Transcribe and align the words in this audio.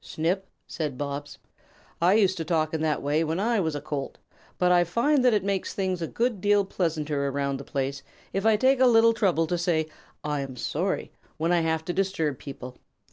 "Snip," 0.00 0.48
said 0.66 0.98
Bobs, 0.98 1.38
"I 2.02 2.14
used 2.14 2.36
to 2.38 2.44
talk 2.44 2.74
in 2.74 2.80
that 2.82 3.00
way 3.00 3.22
when 3.22 3.38
I 3.38 3.60
was 3.60 3.76
a 3.76 3.80
Colt, 3.80 4.18
but 4.58 4.72
I 4.72 4.82
find 4.82 5.24
that 5.24 5.32
it 5.32 5.44
makes 5.44 5.72
things 5.72 6.02
a 6.02 6.08
good 6.08 6.40
deal 6.40 6.64
pleasanter 6.64 7.28
around 7.28 7.58
the 7.60 7.64
place 7.64 8.02
if 8.32 8.44
I 8.44 8.56
take 8.56 8.80
a 8.80 8.86
little 8.88 9.14
trouble 9.14 9.46
to 9.46 9.56
say 9.56 9.86
'I 10.24 10.40
am 10.40 10.56
sorry' 10.56 11.12
when 11.36 11.52
I 11.52 11.60
have 11.60 11.84
to 11.84 11.92
disturb 11.92 12.36
people. 12.40 12.78